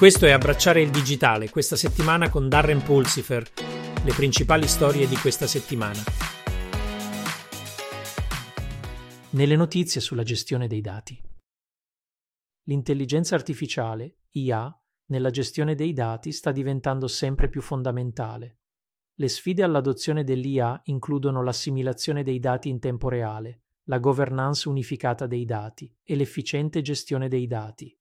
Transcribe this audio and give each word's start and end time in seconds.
Questo 0.00 0.24
è 0.24 0.30
Abbracciare 0.30 0.80
il 0.80 0.90
digitale, 0.90 1.50
questa 1.50 1.76
settimana 1.76 2.30
con 2.30 2.48
Darren 2.48 2.82
Pulsifer, 2.82 3.46
le 4.02 4.12
principali 4.14 4.66
storie 4.66 5.06
di 5.06 5.14
questa 5.16 5.46
settimana. 5.46 6.00
Nelle 9.32 9.56
notizie 9.56 10.00
sulla 10.00 10.22
gestione 10.22 10.68
dei 10.68 10.80
dati. 10.80 11.20
L'intelligenza 12.62 13.34
artificiale, 13.34 14.20
IA, 14.30 14.74
nella 15.08 15.28
gestione 15.28 15.74
dei 15.74 15.92
dati 15.92 16.32
sta 16.32 16.50
diventando 16.50 17.06
sempre 17.06 17.50
più 17.50 17.60
fondamentale. 17.60 18.60
Le 19.16 19.28
sfide 19.28 19.62
all'adozione 19.62 20.24
dell'IA 20.24 20.80
includono 20.84 21.42
l'assimilazione 21.42 22.22
dei 22.22 22.38
dati 22.38 22.70
in 22.70 22.80
tempo 22.80 23.10
reale, 23.10 23.64
la 23.82 23.98
governance 23.98 24.66
unificata 24.66 25.26
dei 25.26 25.44
dati 25.44 25.94
e 26.02 26.16
l'efficiente 26.16 26.80
gestione 26.80 27.28
dei 27.28 27.46
dati. 27.46 27.94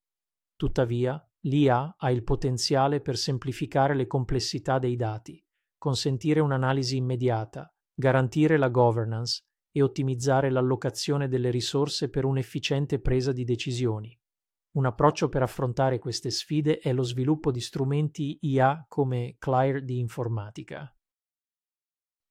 Tuttavia, 0.56 1.22
L'IA 1.44 1.96
ha 1.98 2.12
il 2.12 2.24
potenziale 2.24 3.00
per 3.00 3.18
semplificare 3.18 3.96
le 3.96 4.08
complessità 4.08 4.78
dei 4.78 4.96
dati, 4.96 5.42
consentire 5.78 6.42
un'analisi 6.42 6.98
immediata, 6.98 7.74
garantire 7.94 8.58
la 8.58 8.70
governance 8.70 9.44
e 9.72 9.82
ottimizzare 9.82 10.50
l'allocazione 10.50 11.28
delle 11.28 11.50
risorse 11.50 12.10
per 12.10 12.26
un'efficiente 12.26 13.00
presa 13.00 13.32
di 13.32 13.46
decisioni. 13.46 14.18
Un 14.72 14.86
approccio 14.86 15.30
per 15.30 15.42
affrontare 15.42 15.98
queste 15.98 16.30
sfide 16.30 16.80
è 16.80 16.94
lo 16.94 17.04
sviluppo 17.04 17.52
di 17.52 17.60
strumenti 17.60 18.38
IA 18.42 18.86
come 18.88 19.36
Claire 19.40 19.84
di 19.84 19.98
informatica. 19.98 20.94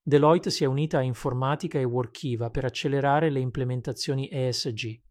Deloitte 0.02 0.50
si 0.50 0.64
è 0.64 0.66
unita 0.66 0.98
a 0.98 1.02
Informatica 1.02 1.78
e 1.78 1.84
Workiva 1.84 2.50
per 2.50 2.64
accelerare 2.64 3.28
le 3.30 3.40
implementazioni 3.40 4.28
ESG. 4.30 5.07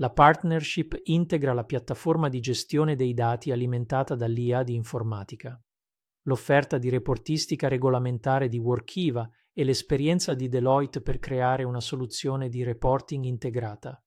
La 0.00 0.08
partnership 0.08 0.98
integra 1.04 1.52
la 1.52 1.64
piattaforma 1.64 2.30
di 2.30 2.40
gestione 2.40 2.96
dei 2.96 3.12
dati 3.12 3.52
alimentata 3.52 4.14
dall'IA 4.14 4.62
di 4.62 4.74
informatica. 4.74 5.62
L'offerta 6.22 6.78
di 6.78 6.88
reportistica 6.88 7.68
regolamentare 7.68 8.48
di 8.48 8.56
Workiva 8.56 9.28
e 9.52 9.62
l'esperienza 9.62 10.32
di 10.32 10.48
Deloitte 10.48 11.02
per 11.02 11.18
creare 11.18 11.64
una 11.64 11.80
soluzione 11.80 12.48
di 12.48 12.62
reporting 12.62 13.24
integrata. 13.24 14.02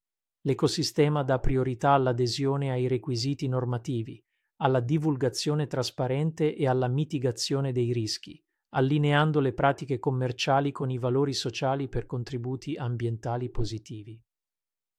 L'ecosistema 0.48 1.22
dà 1.22 1.38
priorità 1.38 1.92
all'adesione 1.92 2.72
ai 2.72 2.88
requisiti 2.88 3.48
normativi, 3.48 4.20
alla 4.62 4.80
divulgazione 4.80 5.68
trasparente 5.68 6.56
e 6.56 6.68
alla 6.68 6.88
mitigazione 6.88 7.72
dei 7.72 7.94
rischi, 7.94 8.44
allineando 8.70 9.40
le 9.40 9.54
pratiche 9.54 10.00
commerciali 10.00 10.72
con 10.72 10.90
i 10.90 10.98
valori 10.98 11.34
sociali 11.34 11.88
per 11.88 12.08
contributi 12.08 12.74
ambientali 12.78 13.52
positivi. 13.52 14.20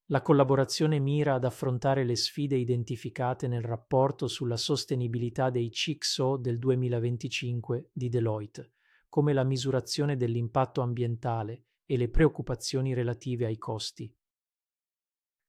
La 0.09 0.21
collaborazione 0.21 0.99
mira 0.99 1.33
ad 1.33 1.45
affrontare 1.45 2.03
le 2.03 2.15
sfide 2.15 2.55
identificate 2.55 3.47
nel 3.47 3.63
rapporto 3.63 4.27
sulla 4.27 4.55
sostenibilità 4.55 5.49
dei 5.49 5.71
CICSO 5.71 6.37
del 6.37 6.59
2025 6.59 7.89
di 7.91 8.09
Deloitte, 8.09 8.73
come 9.09 9.33
la 9.33 9.43
misurazione 9.43 10.15
dell'impatto 10.15 10.81
ambientale 10.81 11.63
e 11.87 11.97
le 11.97 12.09
preoccupazioni 12.09 12.93
relative 12.93 13.47
ai 13.47 13.57
costi. 13.57 14.15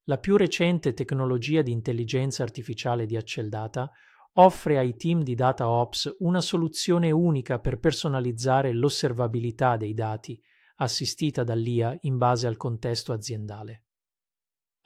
La 0.05 0.17
più 0.17 0.39
recente 0.39 0.95
tecnologia 0.95 1.61
di 1.61 1.73
intelligenza 1.73 2.43
artificiale 2.43 3.05
di 3.05 3.17
Acceldata 3.17 3.91
offre 4.39 4.79
ai 4.79 4.97
team 4.97 5.23
di 5.23 5.35
Data 5.35 5.69
Ops 5.69 6.17
una 6.20 6.41
soluzione 6.41 7.11
unica 7.11 7.59
per 7.59 7.79
personalizzare 7.79 8.73
l'osservabilità 8.73 9.77
dei 9.77 9.93
dati, 9.93 10.41
assistita 10.77 11.45
dall'IA 11.45 11.95
in 12.03 12.17
base 12.17 12.47
al 12.47 12.57
contesto 12.57 13.13
aziendale. 13.13 13.86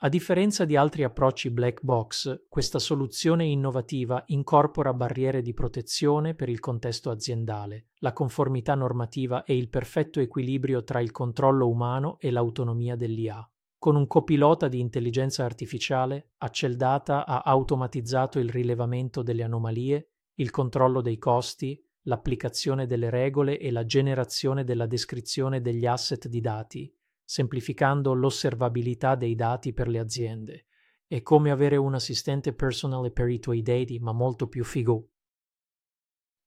A 0.03 0.09
differenza 0.09 0.65
di 0.65 0.75
altri 0.75 1.03
approcci 1.03 1.51
black 1.51 1.83
box, 1.83 2.45
questa 2.49 2.79
soluzione 2.79 3.45
innovativa 3.45 4.23
incorpora 4.27 4.95
barriere 4.95 5.43
di 5.43 5.53
protezione 5.53 6.33
per 6.33 6.49
il 6.49 6.59
contesto 6.59 7.11
aziendale, 7.11 7.89
la 7.99 8.11
conformità 8.11 8.73
normativa 8.73 9.43
e 9.43 9.55
il 9.55 9.69
perfetto 9.69 10.19
equilibrio 10.19 10.83
tra 10.83 11.01
il 11.01 11.11
controllo 11.11 11.69
umano 11.69 12.17
e 12.17 12.31
l'autonomia 12.31 12.95
dell'IA. 12.95 13.47
Con 13.77 13.95
un 13.95 14.07
copilota 14.07 14.67
di 14.67 14.79
intelligenza 14.79 15.45
artificiale, 15.45 16.31
Acceldata 16.37 17.23
ha 17.23 17.41
automatizzato 17.41 18.39
il 18.39 18.49
rilevamento 18.49 19.21
delle 19.21 19.43
anomalie, 19.43 20.13
il 20.37 20.49
controllo 20.49 21.01
dei 21.01 21.19
costi, 21.19 21.79
l'applicazione 22.05 22.87
delle 22.87 23.11
regole 23.11 23.59
e 23.59 23.69
la 23.69 23.85
generazione 23.85 24.63
della 24.63 24.87
descrizione 24.87 25.61
degli 25.61 25.85
asset 25.85 26.27
di 26.27 26.41
dati, 26.41 26.91
semplificando 27.23 28.13
l'osservabilità 28.13 29.15
dei 29.15 29.35
dati 29.35 29.73
per 29.73 29.87
le 29.87 29.99
aziende. 29.99 30.65
È 31.05 31.21
come 31.21 31.51
avere 31.51 31.77
un 31.77 31.93
assistente 31.93 32.53
personale 32.53 33.11
per 33.11 33.27
i 33.29 33.39
tuoi 33.39 33.61
dati, 33.61 33.99
ma 33.99 34.11
molto 34.11 34.47
più 34.47 34.63
figo. 34.63 35.09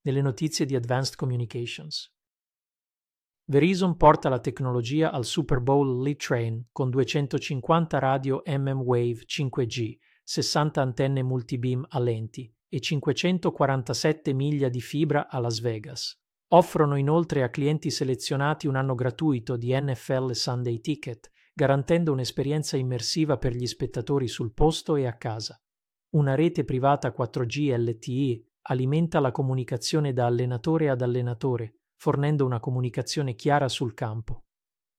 Nelle 0.02 0.22
notizie 0.22 0.66
di 0.66 0.74
Advanced 0.74 1.16
Communications. 1.16 2.12
Verizon 3.46 3.96
porta 3.96 4.30
la 4.30 4.40
tecnologia 4.40 5.12
al 5.12 5.26
Super 5.26 5.60
Bowl 5.60 6.00
Lead 6.02 6.16
Train 6.16 6.68
con 6.72 6.88
250 6.88 7.98
radio 7.98 8.42
MM-Wave 8.46 9.24
5G, 9.26 9.98
60 10.22 10.80
antenne 10.80 11.22
multibeam 11.22 11.84
a 11.90 11.98
lenti 11.98 12.50
e 12.66 12.80
547 12.80 14.32
miglia 14.32 14.70
di 14.70 14.80
fibra 14.80 15.28
a 15.28 15.38
Las 15.38 15.60
Vegas. 15.60 16.18
Offrono 16.48 16.96
inoltre 16.96 17.42
a 17.42 17.48
clienti 17.48 17.90
selezionati 17.90 18.66
un 18.66 18.76
anno 18.76 18.94
gratuito 18.94 19.56
di 19.56 19.72
NFL 19.72 20.30
Sunday 20.30 20.80
Ticket, 20.80 21.30
garantendo 21.52 22.12
un'esperienza 22.12 22.76
immersiva 22.76 23.38
per 23.38 23.54
gli 23.54 23.66
spettatori 23.66 24.28
sul 24.28 24.52
posto 24.52 24.96
e 24.96 25.06
a 25.06 25.16
casa. 25.16 25.60
Una 26.14 26.34
rete 26.34 26.64
privata 26.64 27.14
4G 27.16 27.76
LTE 27.76 28.44
alimenta 28.62 29.20
la 29.20 29.32
comunicazione 29.32 30.12
da 30.12 30.26
allenatore 30.26 30.88
ad 30.88 31.02
allenatore, 31.02 31.78
fornendo 31.96 32.44
una 32.44 32.60
comunicazione 32.60 33.34
chiara 33.34 33.68
sul 33.68 33.94
campo. 33.94 34.44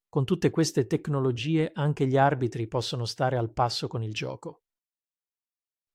Con 0.09 0.25
tutte 0.25 0.49
queste 0.49 0.87
tecnologie 0.87 1.71
anche 1.73 2.07
gli 2.07 2.17
arbitri 2.17 2.67
possono 2.67 3.05
stare 3.05 3.37
al 3.37 3.51
passo 3.51 3.87
con 3.87 4.01
il 4.01 4.13
gioco. 4.13 4.63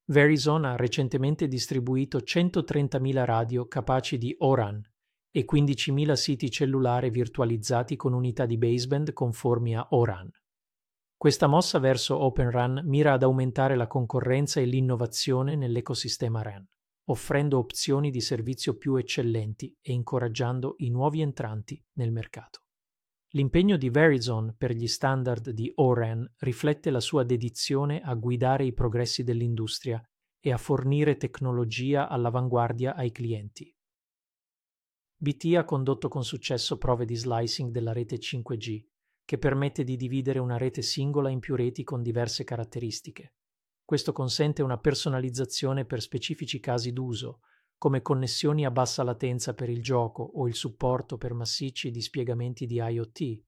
Verizon 0.06 0.64
ha 0.64 0.76
recentemente 0.76 1.48
distribuito 1.48 2.18
130.000 2.18 3.24
radio 3.24 3.66
capaci 3.66 4.18
di 4.18 4.34
ORAN, 4.38 4.82
e 5.30 5.44
15.000 5.50 6.12
siti 6.14 6.50
cellulari 6.50 7.10
virtualizzati 7.10 7.96
con 7.96 8.12
unità 8.12 8.46
di 8.46 8.58
baseband 8.58 9.12
conformi 9.12 9.76
a 9.76 9.86
ORAN. 9.90 10.30
Questa 11.16 11.46
mossa 11.46 11.78
verso 11.78 12.18
Open 12.18 12.50
RAN 12.50 12.80
mira 12.84 13.12
ad 13.12 13.22
aumentare 13.22 13.76
la 13.76 13.86
concorrenza 13.86 14.58
e 14.58 14.64
l'innovazione 14.64 15.54
nell'ecosistema 15.54 16.40
RAN, 16.40 16.66
offrendo 17.10 17.58
opzioni 17.58 18.10
di 18.10 18.20
servizio 18.20 18.76
più 18.76 18.96
eccellenti 18.96 19.76
e 19.82 19.92
incoraggiando 19.92 20.76
i 20.78 20.90
nuovi 20.90 21.20
entranti 21.20 21.82
nel 21.98 22.10
mercato. 22.10 22.62
L'impegno 23.34 23.76
di 23.76 23.90
Verizon 23.90 24.54
per 24.58 24.72
gli 24.72 24.88
standard 24.88 25.50
di 25.50 25.70
ORAN 25.76 26.28
riflette 26.38 26.90
la 26.90 27.00
sua 27.00 27.22
dedizione 27.22 28.00
a 28.00 28.14
guidare 28.14 28.64
i 28.64 28.72
progressi 28.72 29.22
dell'industria 29.22 30.02
e 30.40 30.52
a 30.52 30.56
fornire 30.56 31.16
tecnologia 31.16 32.08
all'avanguardia 32.08 32.96
ai 32.96 33.12
clienti, 33.12 33.72
BT 35.22 35.54
ha 35.54 35.64
condotto 35.64 36.08
con 36.08 36.24
successo 36.24 36.78
prove 36.78 37.04
di 37.04 37.14
slicing 37.14 37.70
della 37.70 37.92
rete 37.92 38.16
5G, 38.16 38.82
che 39.26 39.36
permette 39.36 39.84
di 39.84 39.96
dividere 39.96 40.38
una 40.38 40.56
rete 40.56 40.80
singola 40.80 41.28
in 41.28 41.40
più 41.40 41.56
reti 41.56 41.84
con 41.84 42.02
diverse 42.02 42.42
caratteristiche. 42.42 43.34
Questo 43.84 44.14
consente 44.14 44.62
una 44.62 44.78
personalizzazione 44.78 45.84
per 45.84 46.00
specifici 46.00 46.58
casi 46.58 46.94
d'uso, 46.94 47.40
come 47.76 48.00
connessioni 48.00 48.64
a 48.64 48.70
bassa 48.70 49.02
latenza 49.02 49.52
per 49.52 49.68
il 49.68 49.82
gioco 49.82 50.22
o 50.22 50.48
il 50.48 50.54
supporto 50.54 51.18
per 51.18 51.34
massicci 51.34 51.90
dispiegamenti 51.90 52.64
di 52.64 52.76
IoT. 52.76 53.42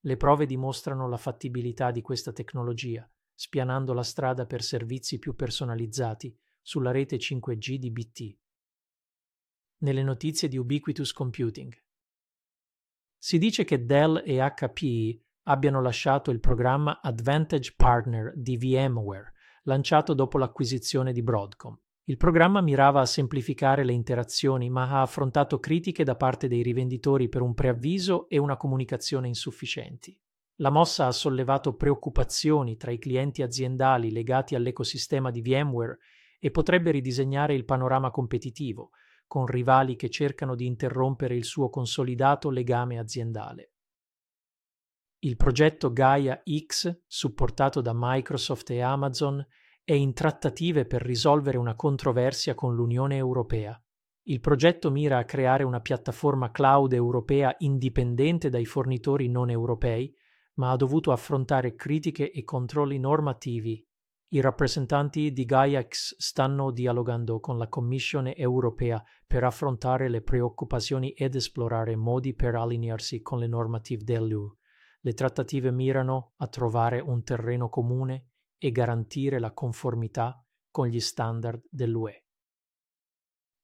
Le 0.00 0.16
prove 0.16 0.46
dimostrano 0.46 1.08
la 1.08 1.16
fattibilità 1.16 1.92
di 1.92 2.02
questa 2.02 2.32
tecnologia, 2.32 3.08
spianando 3.32 3.92
la 3.92 4.02
strada 4.02 4.46
per 4.46 4.64
servizi 4.64 5.20
più 5.20 5.36
personalizzati 5.36 6.36
sulla 6.60 6.90
rete 6.90 7.18
5G 7.18 7.76
di 7.76 7.90
BT 7.92 8.36
nelle 9.84 10.02
notizie 10.02 10.48
di 10.48 10.56
Ubiquitous 10.56 11.12
Computing. 11.12 11.72
Si 13.18 13.38
dice 13.38 13.64
che 13.64 13.84
Dell 13.84 14.22
e 14.24 14.38
HPE 14.38 15.20
abbiano 15.44 15.80
lasciato 15.80 16.30
il 16.30 16.40
programma 16.40 17.00
Advantage 17.00 17.74
Partner 17.76 18.32
di 18.34 18.56
VMware, 18.56 19.32
lanciato 19.64 20.14
dopo 20.14 20.38
l'acquisizione 20.38 21.12
di 21.12 21.22
Broadcom. 21.22 21.78
Il 22.04 22.16
programma 22.16 22.60
mirava 22.60 23.00
a 23.00 23.06
semplificare 23.06 23.84
le 23.84 23.92
interazioni, 23.92 24.68
ma 24.68 24.88
ha 24.88 25.02
affrontato 25.02 25.58
critiche 25.58 26.02
da 26.02 26.16
parte 26.16 26.48
dei 26.48 26.62
rivenditori 26.62 27.28
per 27.28 27.42
un 27.42 27.54
preavviso 27.54 28.28
e 28.28 28.38
una 28.38 28.56
comunicazione 28.56 29.28
insufficienti. 29.28 30.18
La 30.56 30.70
mossa 30.70 31.06
ha 31.06 31.12
sollevato 31.12 31.74
preoccupazioni 31.74 32.76
tra 32.76 32.90
i 32.90 32.98
clienti 32.98 33.42
aziendali 33.42 34.12
legati 34.12 34.54
all'ecosistema 34.54 35.30
di 35.30 35.42
VMware 35.42 35.98
e 36.38 36.50
potrebbe 36.50 36.90
ridisegnare 36.90 37.54
il 37.54 37.64
panorama 37.64 38.10
competitivo, 38.10 38.90
con 39.26 39.46
rivali 39.46 39.96
che 39.96 40.10
cercano 40.10 40.54
di 40.54 40.66
interrompere 40.66 41.34
il 41.34 41.44
suo 41.44 41.70
consolidato 41.70 42.50
legame 42.50 42.98
aziendale. 42.98 43.72
Il 45.20 45.36
progetto 45.36 45.92
Gaia 45.92 46.42
X, 46.66 47.02
supportato 47.06 47.80
da 47.80 47.92
Microsoft 47.94 48.70
e 48.70 48.82
Amazon, 48.82 49.44
è 49.82 49.92
in 49.92 50.12
trattative 50.12 50.86
per 50.86 51.02
risolvere 51.02 51.58
una 51.58 51.74
controversia 51.74 52.54
con 52.54 52.74
l'Unione 52.74 53.16
Europea. 53.16 53.78
Il 54.26 54.40
progetto 54.40 54.90
mira 54.90 55.18
a 55.18 55.24
creare 55.24 55.64
una 55.64 55.80
piattaforma 55.80 56.50
cloud 56.50 56.92
europea 56.92 57.54
indipendente 57.58 58.48
dai 58.48 58.64
fornitori 58.64 59.28
non 59.28 59.50
europei, 59.50 60.14
ma 60.54 60.70
ha 60.70 60.76
dovuto 60.76 61.12
affrontare 61.12 61.74
critiche 61.74 62.30
e 62.30 62.44
controlli 62.44 62.98
normativi. 62.98 63.86
I 64.34 64.40
rappresentanti 64.40 65.32
di 65.32 65.44
GaiaX 65.44 66.16
stanno 66.18 66.72
dialogando 66.72 67.38
con 67.38 67.56
la 67.56 67.68
Commissione 67.68 68.34
europea 68.34 69.00
per 69.24 69.44
affrontare 69.44 70.08
le 70.08 70.22
preoccupazioni 70.22 71.12
ed 71.12 71.36
esplorare 71.36 71.94
modi 71.94 72.34
per 72.34 72.56
allinearsi 72.56 73.22
con 73.22 73.38
le 73.38 73.46
normative 73.46 74.02
dell'UE. 74.02 74.56
Le 75.02 75.12
trattative 75.12 75.70
mirano 75.70 76.32
a 76.38 76.48
trovare 76.48 76.98
un 76.98 77.22
terreno 77.22 77.68
comune 77.68 78.30
e 78.58 78.72
garantire 78.72 79.38
la 79.38 79.52
conformità 79.52 80.44
con 80.68 80.88
gli 80.88 80.98
standard 80.98 81.62
dell'UE. 81.70 82.26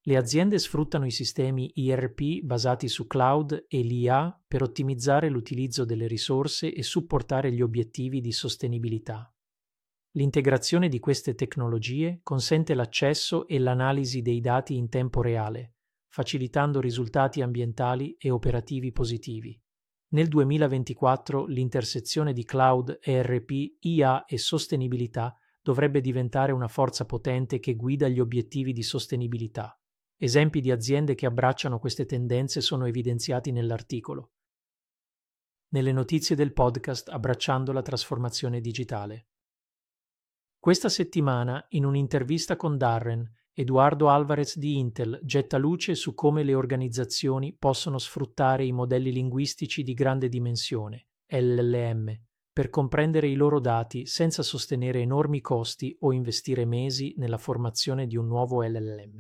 Le 0.03 0.17
aziende 0.17 0.57
sfruttano 0.61 1.05
i 1.05 1.11
sistemi 1.11 1.73
IRP 1.75 2.45
basati 2.45 2.87
su 2.87 3.09
cloud 3.09 3.65
e 3.67 3.83
l'IA 3.83 4.41
per 4.47 4.63
ottimizzare 4.63 5.31
l'utilizzo 5.31 5.85
delle 5.85 6.07
risorse 6.07 6.73
e 6.73 6.85
supportare 6.85 7.51
gli 7.51 7.61
obiettivi 7.61 8.21
di 8.21 8.31
sostenibilità. 8.31 9.35
L'integrazione 10.15 10.89
di 10.89 10.99
queste 10.99 11.35
tecnologie 11.35 12.19
consente 12.25 12.75
l'accesso 12.75 13.47
e 13.47 13.61
l'analisi 13.61 14.23
dei 14.23 14.41
dati 14.41 14.77
in 14.77 14.89
tempo 14.89 15.23
reale, 15.23 15.75
facilitando 16.09 16.81
risultati 16.81 17.43
ambientali 17.43 18.17
e 18.19 18.31
operativi 18.31 18.91
positivi. 18.91 19.61
Nel 20.13 20.27
2024 20.27 21.47
l'intersezione 21.47 22.33
di 22.33 22.45
cloud, 22.45 22.99
ERP, 23.01 23.77
IA 23.79 24.25
e 24.25 24.37
sostenibilità 24.37 25.37
dovrebbe 25.63 26.01
diventare 26.01 26.51
una 26.51 26.67
forza 26.67 27.05
potente 27.05 27.61
che 27.61 27.77
guida 27.77 28.09
gli 28.09 28.19
obiettivi 28.19 28.73
di 28.73 28.83
sostenibilità. 28.83 29.81
Esempi 30.17 30.61
di 30.61 30.73
aziende 30.73 31.15
che 31.15 31.27
abbracciano 31.27 31.79
queste 31.79 32.05
tendenze 32.05 32.61
sono 32.61 32.87
evidenziati 32.87 33.53
nell'articolo. 33.53 34.33
Nelle 35.69 35.93
notizie 35.93 36.35
del 36.35 36.53
podcast 36.53 37.09
Abbracciando 37.11 37.71
la 37.71 37.83
trasformazione 37.83 38.61
digitale. 38.61 39.29
Questa 40.61 40.91
settimana, 40.91 41.65
in 41.71 41.87
un'intervista 41.87 42.55
con 42.57 42.77
Darren, 42.77 43.27
Eduardo 43.55 44.11
Alvarez 44.11 44.59
di 44.59 44.77
Intel 44.77 45.19
getta 45.23 45.57
luce 45.57 45.95
su 45.95 46.13
come 46.13 46.43
le 46.43 46.53
organizzazioni 46.53 47.57
possono 47.59 47.97
sfruttare 47.97 48.67
i 48.67 48.71
modelli 48.71 49.11
linguistici 49.11 49.83
di 49.83 49.95
grande 49.95 50.29
dimensione, 50.29 51.07
LLM, 51.29 52.15
per 52.53 52.69
comprendere 52.69 53.29
i 53.29 53.37
loro 53.37 53.59
dati 53.59 54.05
senza 54.05 54.43
sostenere 54.43 55.01
enormi 55.01 55.41
costi 55.41 55.97
o 56.01 56.13
investire 56.13 56.67
mesi 56.67 57.15
nella 57.17 57.39
formazione 57.39 58.07
di 58.07 58.19
un 58.19 58.27
nuovo 58.27 58.63
LLM. 58.63 59.17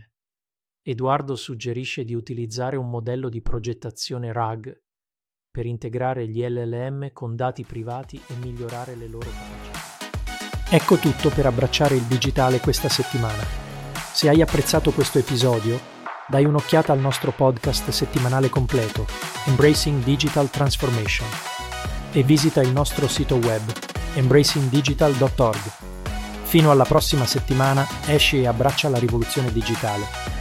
Eduardo 0.82 1.36
suggerisce 1.36 2.04
di 2.04 2.12
utilizzare 2.12 2.76
un 2.76 2.90
modello 2.90 3.30
di 3.30 3.40
progettazione 3.40 4.30
RAG 4.30 4.78
per 5.50 5.64
integrare 5.64 6.28
gli 6.28 6.46
LLM 6.46 7.14
con 7.14 7.34
dati 7.34 7.64
privati 7.64 8.20
e 8.28 8.34
migliorare 8.34 8.94
le 8.94 9.08
loro 9.08 9.30
capacità. 9.30 9.89
Ecco 10.72 10.98
tutto 10.98 11.30
per 11.30 11.46
abbracciare 11.46 11.96
il 11.96 12.02
digitale 12.02 12.60
questa 12.60 12.88
settimana. 12.88 13.44
Se 14.12 14.28
hai 14.28 14.40
apprezzato 14.40 14.92
questo 14.92 15.18
episodio, 15.18 15.80
dai 16.28 16.44
un'occhiata 16.44 16.92
al 16.92 17.00
nostro 17.00 17.32
podcast 17.32 17.88
settimanale 17.90 18.48
completo, 18.48 19.04
Embracing 19.46 20.04
Digital 20.04 20.48
Transformation, 20.48 21.26
e 22.12 22.22
visita 22.22 22.60
il 22.60 22.70
nostro 22.70 23.08
sito 23.08 23.34
web, 23.34 23.62
embracingdigital.org. 24.14 25.72
Fino 26.42 26.70
alla 26.70 26.84
prossima 26.84 27.26
settimana, 27.26 27.84
esci 28.06 28.40
e 28.40 28.46
abbraccia 28.46 28.88
la 28.88 28.98
rivoluzione 28.98 29.50
digitale. 29.50 30.39